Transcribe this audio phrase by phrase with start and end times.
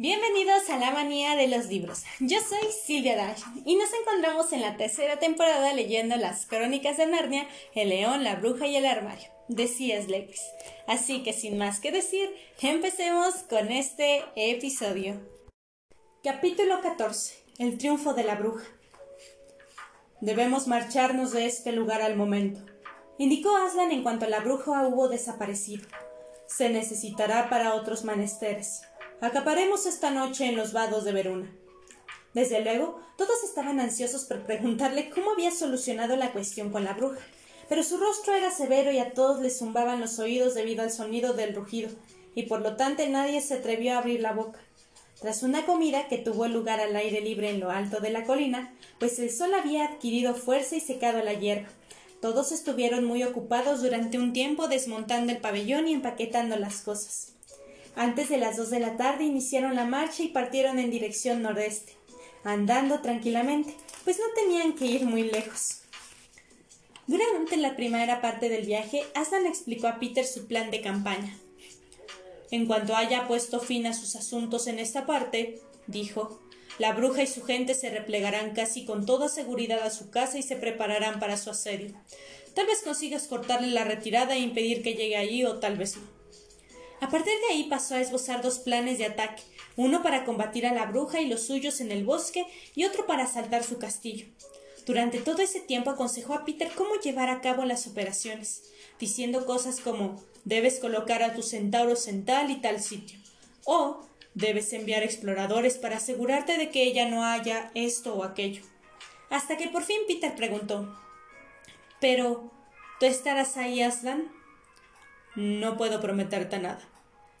[0.00, 2.04] Bienvenidos a la manía de los libros.
[2.20, 7.06] Yo soy Silvia Dash y nos encontramos en la tercera temporada leyendo las crónicas de
[7.06, 10.06] Narnia, El león, la bruja y el armario, de C.S.
[10.06, 10.40] Lewis.
[10.86, 12.32] Así que sin más que decir,
[12.62, 15.20] empecemos con este episodio.
[16.22, 17.34] Capítulo 14.
[17.58, 18.68] El triunfo de la bruja.
[20.20, 22.60] Debemos marcharnos de este lugar al momento,
[23.18, 25.88] indicó Aslan en cuanto la bruja hubo desaparecido.
[26.46, 28.82] Se necesitará para otros menesteres.
[29.20, 31.50] Acaparemos esta noche en los vados de Veruna.
[32.34, 37.18] Desde luego, todos estaban ansiosos por preguntarle cómo había solucionado la cuestión con la bruja,
[37.68, 41.32] pero su rostro era severo y a todos les zumbaban los oídos debido al sonido
[41.32, 41.90] del rugido,
[42.36, 44.60] y por lo tanto nadie se atrevió a abrir la boca.
[45.20, 48.72] Tras una comida que tuvo lugar al aire libre en lo alto de la colina,
[49.00, 51.68] pues el sol había adquirido fuerza y secado la hierba,
[52.20, 57.37] todos estuvieron muy ocupados durante un tiempo desmontando el pabellón y empaquetando las cosas.
[57.98, 61.94] Antes de las dos de la tarde iniciaron la marcha y partieron en dirección nordeste,
[62.44, 65.82] andando tranquilamente, pues no tenían que ir muy lejos.
[67.08, 71.36] Durante la primera parte del viaje, Aslan explicó a Peter su plan de campaña.
[72.52, 76.38] En cuanto haya puesto fin a sus asuntos en esta parte, dijo,
[76.78, 80.44] la bruja y su gente se replegarán casi con toda seguridad a su casa y
[80.44, 82.00] se prepararán para su asedio.
[82.54, 86.17] Tal vez consigas cortarle la retirada e impedir que llegue allí o tal vez no.
[87.00, 89.42] A partir de ahí pasó a esbozar dos planes de ataque,
[89.76, 93.24] uno para combatir a la bruja y los suyos en el bosque y otro para
[93.24, 94.26] asaltar su castillo.
[94.84, 98.64] Durante todo ese tiempo aconsejó a Peter cómo llevar a cabo las operaciones,
[98.98, 103.18] diciendo cosas como debes colocar a tus centauros en tal y tal sitio,
[103.64, 104.00] o
[104.34, 108.62] debes enviar exploradores para asegurarte de que ella no haya esto o aquello.
[109.30, 110.98] Hasta que por fin Peter preguntó
[112.00, 112.50] Pero,
[112.98, 114.37] ¿tú estarás ahí, Aslan?
[115.38, 116.80] No puedo prometerte nada,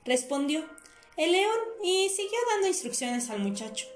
[0.04, 0.64] respondió
[1.16, 3.88] el león y siguió dando instrucciones al muchacho.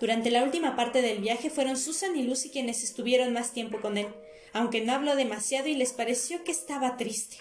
[0.00, 3.98] Durante la última parte del viaje fueron Susan y Lucy quienes estuvieron más tiempo con
[3.98, 4.08] él,
[4.54, 7.36] aunque no habló demasiado y les pareció que estaba triste.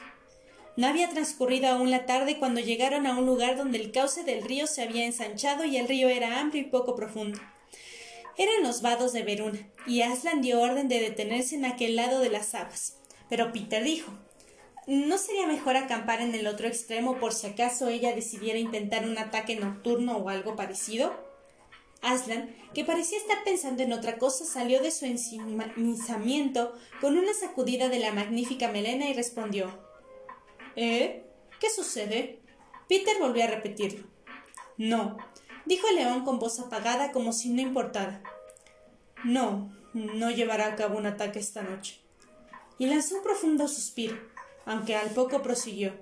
[0.75, 4.43] No había transcurrido aún la tarde cuando llegaron a un lugar donde el cauce del
[4.43, 7.39] río se había ensanchado y el río era amplio y poco profundo.
[8.37, 12.29] Eran los vados de Veruna, y Aslan dio orden de detenerse en aquel lado de
[12.29, 12.97] las aguas.
[13.29, 14.11] Pero Peter dijo
[14.85, 19.17] ¿No sería mejor acampar en el otro extremo por si acaso ella decidiera intentar un
[19.17, 21.13] ataque nocturno o algo parecido?
[22.01, 27.87] Aslan, que parecía estar pensando en otra cosa, salió de su ensimismamiento con una sacudida
[27.87, 29.71] de la magnífica melena y respondió
[30.75, 31.23] ¿Eh?
[31.61, 32.41] ¿Qué sucede?
[32.89, 34.05] Peter volvió a repetirlo.
[34.77, 35.15] No,
[35.65, 38.21] dijo el león con voz apagada como si no importara.
[39.23, 42.01] No, no llevará a cabo un ataque esta noche.
[42.79, 44.32] Y lanzó un profundo suspiro
[44.65, 45.93] aunque al poco prosiguió.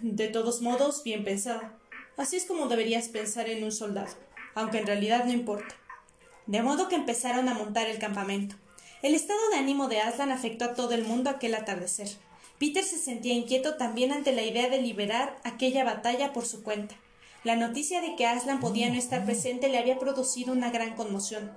[0.00, 1.78] De todos modos, bien pensada.
[2.16, 4.14] Así es como deberías pensar en un soldado,
[4.54, 5.74] aunque en realidad no importa.
[6.46, 8.56] De modo que empezaron a montar el campamento.
[9.02, 12.08] El estado de ánimo de Aslan afectó a todo el mundo aquel atardecer.
[12.58, 16.94] Peter se sentía inquieto también ante la idea de liberar aquella batalla por su cuenta.
[17.44, 21.52] La noticia de que Aslan podía no estar presente le había producido una gran conmoción.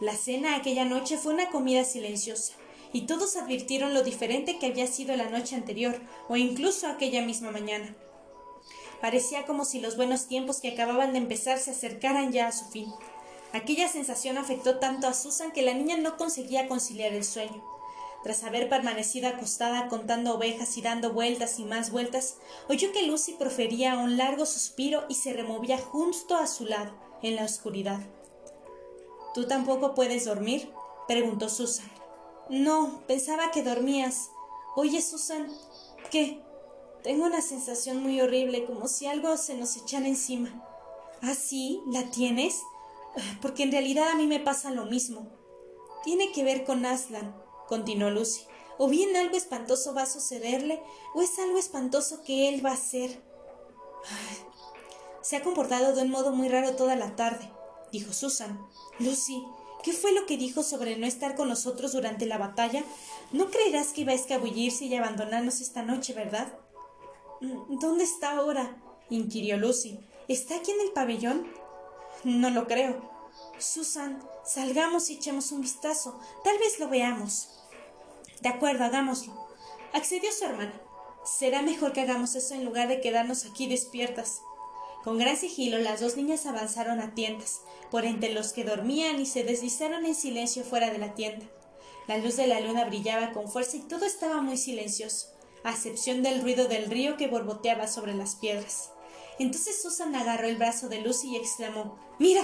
[0.00, 2.52] La cena aquella noche fue una comida silenciosa
[2.96, 7.50] y todos advirtieron lo diferente que había sido la noche anterior, o incluso aquella misma
[7.50, 7.94] mañana.
[9.02, 12.64] Parecía como si los buenos tiempos que acababan de empezar se acercaran ya a su
[12.70, 12.90] fin.
[13.52, 17.62] Aquella sensación afectó tanto a Susan que la niña no conseguía conciliar el sueño.
[18.22, 23.32] Tras haber permanecido acostada contando ovejas y dando vueltas y más vueltas, oyó que Lucy
[23.32, 28.00] profería un largo suspiro y se removía justo a su lado, en la oscuridad.
[29.34, 30.70] ¿Tú tampoco puedes dormir?
[31.06, 31.95] preguntó Susan.
[32.48, 34.30] No, pensaba que dormías.
[34.76, 35.48] Oye, Susan,
[36.10, 36.42] ¿qué?
[37.02, 40.62] Tengo una sensación muy horrible, como si algo se nos echara encima.
[41.22, 41.80] ¿Ah, sí?
[41.86, 42.62] ¿La tienes?
[43.42, 45.28] Porque en realidad a mí me pasa lo mismo.
[46.04, 47.34] Tiene que ver con Aslan,
[47.68, 48.42] continuó Lucy.
[48.78, 50.82] O bien algo espantoso va a sucederle,
[51.14, 53.22] o es algo espantoso que él va a hacer.
[55.22, 57.50] Se ha comportado de un modo muy raro toda la tarde,
[57.90, 58.64] dijo Susan.
[58.98, 59.42] Lucy,
[59.86, 62.82] ¿Qué fue lo que dijo sobre no estar con nosotros durante la batalla?
[63.30, 66.52] No creerás que iba a escabullirse y abandonarnos esta noche, ¿verdad?
[67.40, 68.82] Mm, ¿Dónde está ahora?
[69.10, 70.00] inquirió Lucy.
[70.26, 71.46] ¿Está aquí en el pabellón?
[72.24, 73.00] No lo creo.
[73.60, 76.18] Susan, salgamos y echemos un vistazo.
[76.42, 77.50] Tal vez lo veamos.
[78.40, 79.34] De acuerdo, hagámoslo.
[79.92, 80.74] Accedió su hermana.
[81.24, 84.40] Será mejor que hagamos eso en lugar de quedarnos aquí despiertas.
[85.06, 87.60] Con gran sigilo las dos niñas avanzaron a tiendas,
[87.92, 91.46] por entre los que dormían y se deslizaron en silencio fuera de la tienda.
[92.08, 95.28] La luz de la luna brillaba con fuerza y todo estaba muy silencioso,
[95.62, 98.90] a excepción del ruido del río que borboteaba sobre las piedras.
[99.38, 102.42] Entonces Susan agarró el brazo de Lucy y exclamó Mira.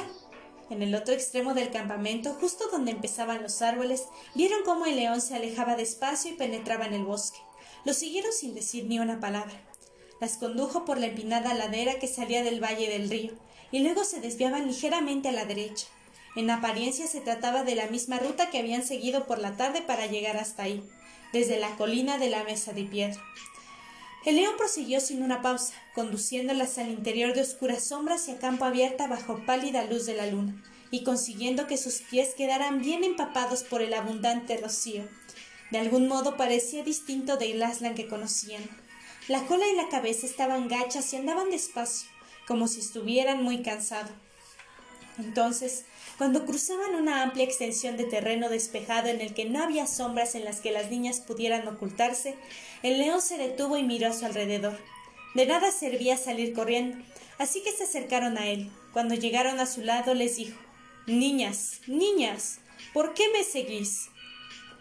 [0.70, 4.05] En el otro extremo del campamento, justo donde empezaban los árboles,
[4.37, 7.41] vieron cómo el león se alejaba despacio y penetraba en el bosque.
[7.85, 9.71] Lo siguieron sin decir ni una palabra.
[10.22, 13.32] Las condujo por la empinada ladera que salía del valle del río,
[13.72, 15.88] y luego se desviaban ligeramente a la derecha.
[16.36, 20.06] En apariencia se trataba de la misma ruta que habían seguido por la tarde para
[20.06, 20.88] llegar hasta ahí,
[21.32, 23.20] desde la colina de la mesa de piedra.
[24.24, 28.64] El león prosiguió sin una pausa, conduciéndolas al interior de oscuras sombras y a campo
[28.64, 33.64] abierta bajo pálida luz de la luna, y consiguiendo que sus pies quedaran bien empapados
[33.64, 35.02] por el abundante rocío.
[35.72, 38.62] De algún modo parecía distinto del Aslan que conocían.
[39.28, 42.08] La cola y la cabeza estaban gachas y andaban despacio,
[42.46, 44.10] como si estuvieran muy cansados.
[45.19, 45.84] Entonces,
[46.19, 50.44] cuando cruzaban una amplia extensión de terreno despejado en el que no había sombras en
[50.44, 52.36] las que las niñas pudieran ocultarse,
[52.82, 54.78] el león se detuvo y miró a su alrededor.
[55.34, 57.02] De nada servía salir corriendo,
[57.38, 58.70] así que se acercaron a él.
[58.92, 60.58] Cuando llegaron a su lado les dijo
[61.06, 62.58] Niñas, niñas,
[62.92, 64.08] ¿por qué me seguís?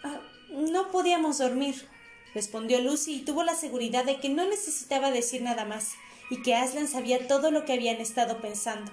[0.03, 1.87] Ah, no podíamos dormir,
[2.33, 5.93] respondió Lucy y tuvo la seguridad de que no necesitaba decir nada más
[6.29, 8.91] y que Aslan sabía todo lo que habían estado pensando.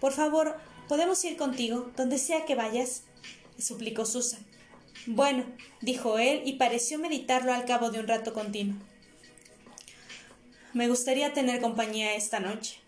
[0.00, 0.56] Por favor,
[0.88, 3.04] ¿podemos ir contigo, donde sea que vayas?
[3.58, 4.44] suplicó Susan.
[5.06, 5.44] Bueno,
[5.80, 8.76] dijo él y pareció meditarlo al cabo de un rato continuo.
[10.72, 12.78] Me gustaría tener compañía esta noche.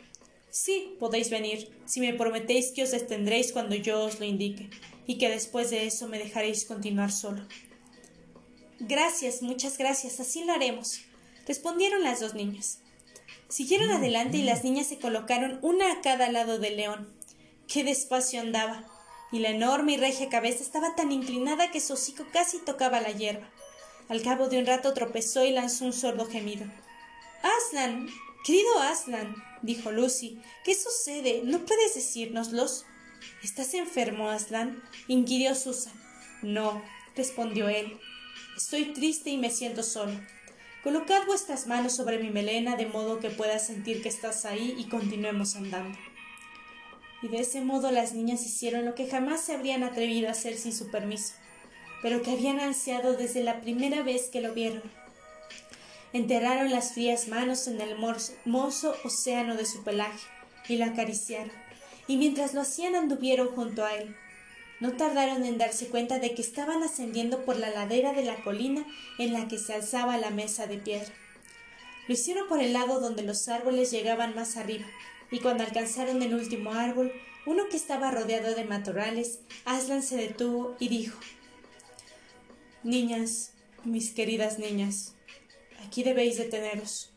[0.50, 4.70] Sí, podéis venir, si me prometéis que os detendréis cuando yo os lo indique,
[5.06, 7.46] y que después de eso me dejaréis continuar solo.
[8.78, 11.00] Gracias, muchas gracias, así lo haremos,
[11.46, 12.81] respondieron las dos niñas.
[13.49, 17.08] Siguieron adelante y las niñas se colocaron una a cada lado del león.
[17.69, 18.84] Qué despacio andaba,
[19.32, 23.12] y la enorme y regia cabeza estaba tan inclinada que su hocico casi tocaba la
[23.12, 23.49] hierba.
[24.08, 26.67] Al cabo de un rato tropezó y lanzó un sordo gemido.
[27.43, 28.08] Aslan.
[28.44, 31.40] Querido Aslan, dijo Lucy, ¿qué sucede?
[31.43, 32.84] ¿No puedes decírnoslos?
[33.43, 34.82] ¿Estás enfermo, Aslan?
[35.08, 35.93] inquirió Susan.
[36.43, 36.81] No,
[37.17, 37.99] respondió él.
[38.56, 40.19] Estoy triste y me siento solo.
[40.82, 44.88] Colocad vuestras manos sobre mi melena de modo que pueda sentir que estás ahí y
[44.88, 45.99] continuemos andando.
[47.20, 50.56] Y de ese modo las niñas hicieron lo que jamás se habrían atrevido a hacer
[50.56, 51.35] sin su permiso,
[52.00, 54.82] pero que habían ansiado desde la primera vez que lo vieron.
[56.14, 60.26] Enterraron las frías manos en el hermoso océano de su pelaje
[60.67, 61.53] y la acariciaron,
[62.06, 64.17] y mientras lo hacían anduvieron junto a él,
[64.81, 68.87] no tardaron en darse cuenta de que estaban ascendiendo por la ladera de la colina
[69.19, 71.12] en la que se alzaba la mesa de piedra.
[72.08, 74.87] Lo hicieron por el lado donde los árboles llegaban más arriba,
[75.31, 77.12] y cuando alcanzaron el último árbol,
[77.46, 81.19] uno que estaba rodeado de matorrales, Aslan se detuvo y dijo
[82.82, 83.52] Niñas,
[83.84, 85.14] mis queridas niñas,
[85.84, 87.11] aquí debéis deteneros.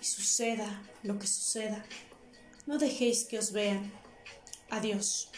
[0.00, 1.84] Y suceda lo que suceda,
[2.66, 3.92] no dejéis que os vean.
[4.70, 5.30] Adiós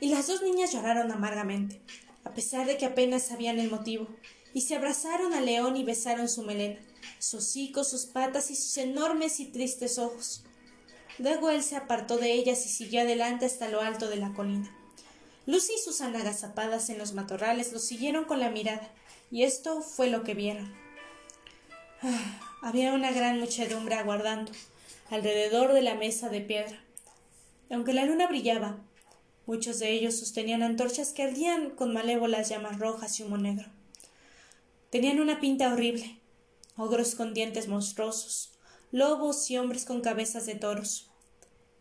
[0.00, 1.80] y las dos niñas lloraron amargamente,
[2.24, 4.08] a pesar de que apenas sabían el motivo,
[4.54, 6.80] y se abrazaron al león y besaron su melena,
[7.18, 10.42] su hocico, sus patas y sus enormes y tristes ojos.
[11.18, 14.74] Luego él se apartó de ellas y siguió adelante hasta lo alto de la colina.
[15.46, 18.90] Lucy y sus agazapadas en los matorrales lo siguieron con la mirada,
[19.30, 20.72] y esto fue lo que vieron.
[22.02, 24.52] Ah, había una gran muchedumbre aguardando,
[25.10, 26.82] alrededor de la mesa de piedra.
[27.70, 28.78] Aunque la luna brillaba,
[29.50, 33.66] Muchos de ellos sostenían antorchas que ardían con malévolas llamas rojas y humo negro.
[34.90, 36.20] Tenían una pinta horrible,
[36.76, 38.52] ogros con dientes monstruosos,
[38.92, 41.10] lobos y hombres con cabezas de toros,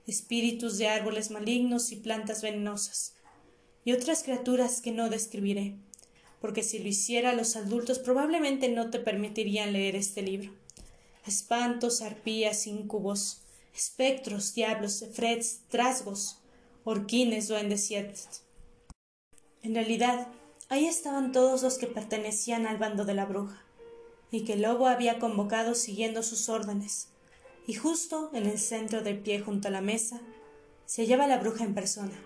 [0.07, 3.13] espíritus de árboles malignos y plantas venenosas,
[3.85, 5.75] y otras criaturas que no describiré,
[6.41, 10.51] porque si lo hiciera los adultos probablemente no te permitirían leer este libro.
[11.27, 13.41] Espantos, arpías, incubos,
[13.75, 16.39] espectros, diablos, freds, trasgos,
[16.89, 20.27] orquines, duendes y En realidad,
[20.69, 23.63] ahí estaban todos los que pertenecían al bando de la bruja,
[24.31, 27.09] y que el lobo había convocado siguiendo sus órdenes,
[27.67, 30.21] y justo en el centro del pie junto a la mesa
[30.85, 32.19] se hallaba la bruja en persona.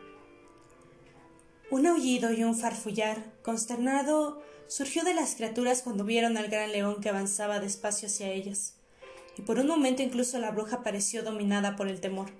[1.70, 7.01] Un aullido y un farfullar, consternado, surgió de las criaturas cuando vieron al gran león
[7.01, 8.75] que avanzaba despacio hacia ellas,
[9.38, 12.32] y por un momento incluso la bruja pareció dominada por el temor.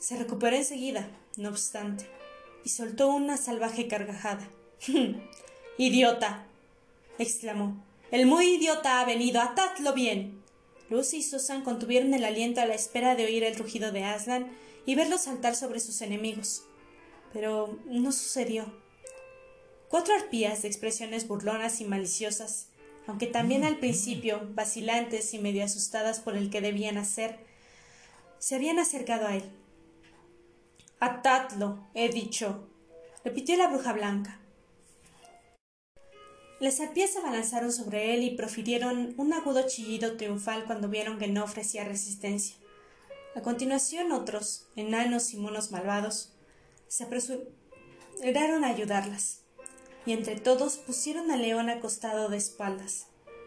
[0.00, 2.06] Se recuperó enseguida, no obstante,
[2.64, 4.48] y soltó una salvaje carcajada.
[5.76, 6.46] ¡Idiota!
[7.18, 7.84] exclamó.
[8.10, 9.40] El muy idiota ha venido.
[9.42, 10.42] Atadlo bien.
[10.88, 14.50] Lucy y Susan contuvieron el aliento a la espera de oír el rugido de Aslan
[14.86, 16.64] y verlo saltar sobre sus enemigos.
[17.32, 18.72] Pero no sucedió.
[19.88, 22.68] Cuatro arpías de expresiones burlonas y maliciosas,
[23.06, 27.38] aunque también al principio, vacilantes y medio asustadas por el que debían hacer,
[28.38, 29.44] se habían acercado a él.
[31.02, 32.68] Atadlo, he dicho,
[33.24, 34.38] repitió la bruja blanca.
[36.60, 41.26] Las arpías se abalanzaron sobre él y profirieron un agudo chillido triunfal cuando vieron que
[41.26, 42.56] no ofrecía resistencia.
[43.34, 46.34] A continuación otros, enanos y monos malvados,
[46.86, 49.40] se apresuraron a ayudarlas,
[50.04, 53.06] y entre todos pusieron al león acostado de espaldas,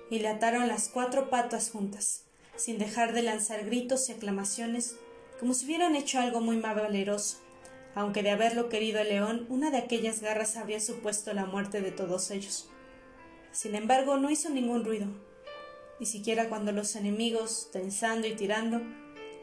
[0.10, 2.24] y le ataron las cuatro patas juntas,
[2.56, 4.96] sin dejar de lanzar gritos y aclamaciones,
[5.40, 7.38] como si hubieran hecho algo muy más valeroso,
[7.96, 11.92] aunque de haberlo querido el león, una de aquellas garras habría supuesto la muerte de
[11.92, 12.70] todos ellos.
[13.52, 15.08] Sin embargo, no hizo ningún ruido,
[16.00, 18.82] ni siquiera cuando los enemigos, tensando y tirando,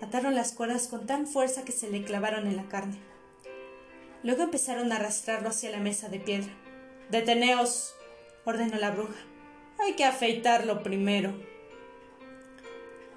[0.00, 2.98] ataron las cuerdas con tan fuerza que se le clavaron en la carne.
[4.22, 6.50] Luego empezaron a arrastrarlo hacia la mesa de piedra.
[7.10, 7.94] Deteneos,
[8.44, 9.16] ordenó la bruja.
[9.78, 11.32] Hay que afeitarlo primero.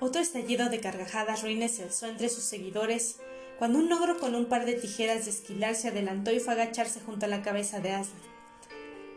[0.04, 3.20] Otro estallido de carcajadas ruines se alzó entre sus seguidores
[3.58, 6.58] cuando un ogro con un par de tijeras de esquilar se adelantó y fue a
[6.58, 8.20] agacharse junto a la cabeza de Aslan.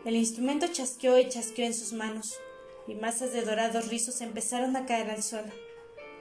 [0.05, 2.39] El instrumento chasqueó y chasqueó en sus manos,
[2.87, 5.51] y masas de dorados rizos empezaron a caer al suelo.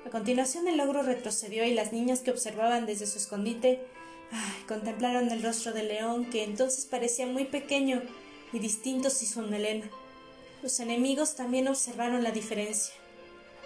[0.04, 3.86] A continuación el ogro retrocedió y las niñas que observaban desde su escondite
[4.66, 8.02] contemplaron el rostro del león, que entonces parecía muy pequeño
[8.52, 9.88] y distinto si su melena.
[10.60, 12.96] Los enemigos también observaron la diferencia.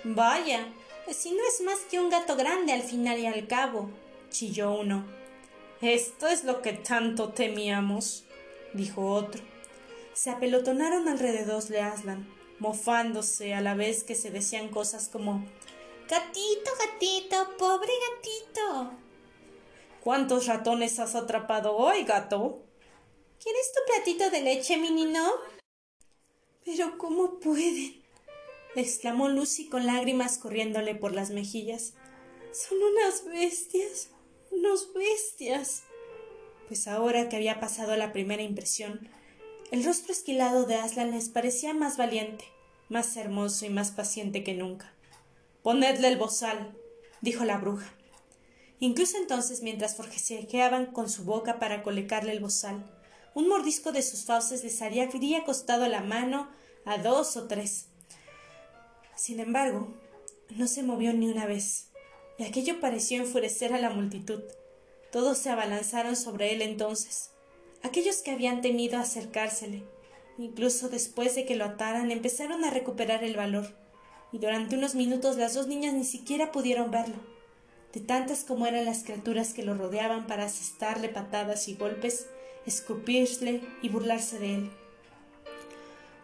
[0.04, 0.66] Vaya,
[1.12, 3.90] si no es más que un gato grande al final y al cabo,
[4.30, 5.04] chilló uno.
[5.80, 8.24] Esto es lo que tanto temíamos,
[8.74, 9.42] dijo otro
[10.20, 15.42] se apelotonaron alrededor de Aslan, mofándose a la vez que se decían cosas como
[16.08, 18.92] Gatito, gatito, pobre gatito.
[20.00, 22.62] ¿Cuántos ratones has atrapado hoy, gato?
[23.42, 25.26] ¿Quieres tu platito de leche, mi nino?
[26.66, 27.99] Pero ¿cómo pueden?
[28.76, 31.94] Exclamó Lucy con lágrimas corriéndole por las mejillas.
[32.52, 34.10] Son unas bestias,
[34.50, 35.82] unos bestias.
[36.68, 39.08] Pues ahora que había pasado la primera impresión,
[39.70, 42.44] el rostro esquilado de Aslan les parecía más valiente,
[42.88, 44.92] más hermoso y más paciente que nunca.
[45.62, 46.76] Ponedle el bozal,
[47.20, 47.92] dijo la bruja.
[48.80, 52.90] Incluso entonces, mientras forcejeaban con su boca para colocarle el bozal,
[53.34, 55.08] un mordisco de sus fauces les habría
[55.44, 56.48] costado la mano
[56.84, 57.89] a dos o tres.
[59.20, 59.92] Sin embargo,
[60.56, 61.90] no se movió ni una vez,
[62.38, 64.40] y aquello pareció enfurecer a la multitud.
[65.12, 67.28] Todos se abalanzaron sobre él entonces,
[67.82, 69.82] Aquellos que habían temido acercársele,
[70.38, 73.66] incluso después de que lo ataran, empezaron a recuperar el valor,
[74.32, 77.16] y durante unos minutos las dos niñas ni siquiera pudieron verlo,
[77.92, 82.26] de tantas como eran las criaturas que lo rodeaban para asestarle patadas y golpes,
[82.64, 84.70] escupirle y burlarse de él.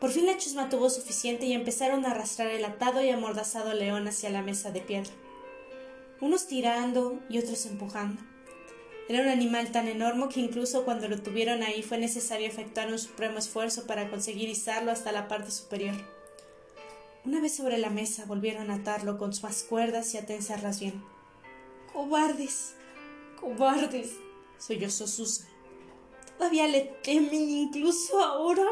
[0.01, 4.07] Por fin la chusma tuvo suficiente y empezaron a arrastrar el atado y amordazado león
[4.09, 5.13] hacia la mesa de piedra,
[6.21, 8.23] unos tirando y otros empujando.
[9.09, 12.99] Era un animal tan enorme que incluso cuando lo tuvieron ahí fue necesario efectuar un
[12.99, 15.95] supremo esfuerzo para conseguir izarlo hasta la parte superior.
[17.25, 21.03] Una vez sobre la mesa volvieron a atarlo con más cuerdas y a tensarlas bien.
[21.93, 22.75] ¡Cobardes!
[23.41, 24.13] ¡Cobardes!
[24.59, 25.47] sollozó Susan.
[26.37, 28.65] ¿Todavía le temen incluso ahora?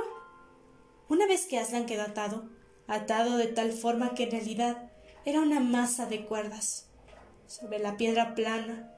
[1.09, 2.49] Una vez que Aslan quedó atado,
[2.87, 4.91] atado de tal forma que en realidad
[5.25, 6.89] era una masa de cuerdas.
[7.47, 8.95] Sobre la piedra plana,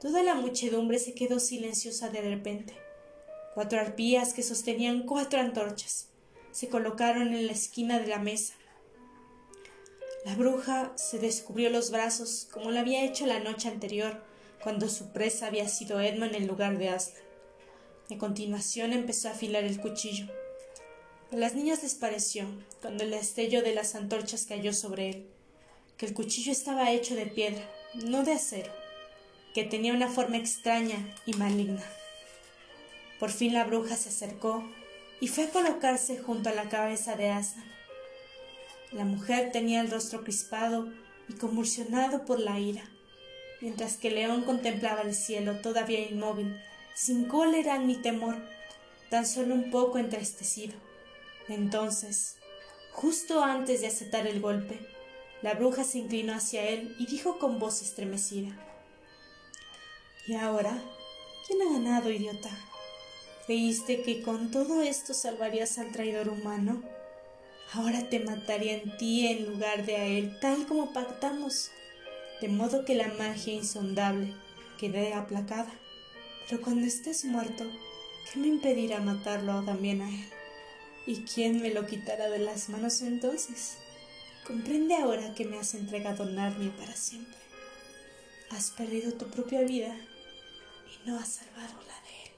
[0.00, 2.74] Toda la muchedumbre se quedó silenciosa de repente.
[3.54, 6.10] Cuatro arpías que sostenían cuatro antorchas
[6.52, 8.54] se colocaron en la esquina de la mesa.
[10.26, 14.22] La bruja se descubrió los brazos como lo había hecho la noche anterior,
[14.62, 17.22] cuando su presa había sido Edmund en lugar de Aslan.
[18.10, 20.26] A continuación empezó a afilar el cuchillo.
[21.32, 22.46] A las niñas les pareció,
[22.80, 25.26] cuando el destello de las antorchas cayó sobre él,
[25.96, 28.72] que el cuchillo estaba hecho de piedra, no de acero
[29.56, 31.82] que tenía una forma extraña y maligna.
[33.18, 34.62] Por fin la bruja se acercó
[35.18, 37.64] y fue a colocarse junto a la cabeza de Asa.
[38.92, 40.92] La mujer tenía el rostro crispado
[41.30, 42.84] y convulsionado por la ira,
[43.62, 46.60] mientras que León contemplaba el cielo todavía inmóvil,
[46.94, 48.36] sin cólera ni temor,
[49.08, 50.74] tan solo un poco entristecido.
[51.48, 52.36] Entonces,
[52.92, 54.80] justo antes de aceptar el golpe,
[55.42, 58.56] la bruja se inclinó hacia él y dijo con voz estremecida
[60.26, 60.82] ¿Y ahora?
[61.46, 62.50] ¿Quién ha ganado, idiota?
[63.46, 66.82] ¿Creíste que con todo esto salvarías al traidor humano?
[67.72, 71.70] Ahora te mataría en ti en lugar de a él, tal como pactamos.
[72.40, 74.34] De modo que la magia insondable
[74.80, 75.72] quede aplacada.
[76.48, 77.64] Pero cuando estés muerto,
[78.32, 80.35] ¿qué me impedirá matarlo también a él?
[81.06, 83.78] ¿Y quién me lo quitará de las manos entonces?
[84.44, 87.38] Comprende ahora que me has entregado Narnia para siempre.
[88.50, 89.96] Has perdido tu propia vida
[90.86, 92.30] y no has salvado la de él.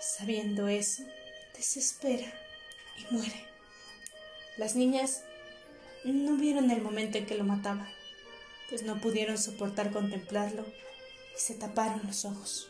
[0.00, 1.02] Sabiendo eso,
[1.56, 2.30] desespera
[2.98, 3.46] y muere.
[4.58, 5.24] Las niñas
[6.04, 7.88] no vieron el momento en que lo mataba,
[8.68, 10.64] pues no pudieron soportar contemplarlo
[11.34, 12.68] y se taparon los ojos.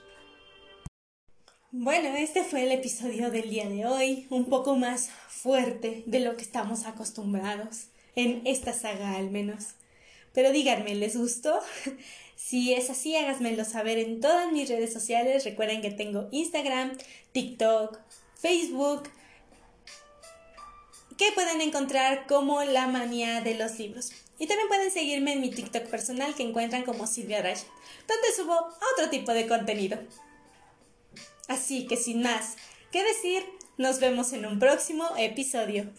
[1.77, 6.37] Bueno, este fue el episodio del día de hoy, un poco más fuerte de lo
[6.37, 9.71] que estamos acostumbrados, en esta saga al menos.
[10.33, 11.59] Pero díganme, ¿les gustó?
[12.37, 15.45] Si es así, háganmelo saber en todas mis redes sociales.
[15.45, 16.97] Recuerden que tengo Instagram,
[17.33, 17.99] TikTok,
[18.37, 19.09] Facebook,
[21.17, 24.13] que pueden encontrar como La Manía de los Libros.
[24.39, 27.67] Y también pueden seguirme en mi TikTok personal que encuentran como Silvia Raya,
[28.07, 28.57] donde subo
[28.93, 29.99] otro tipo de contenido.
[31.49, 32.57] Así que sin más
[32.91, 33.45] que decir,
[33.77, 35.91] nos vemos en un próximo episodio.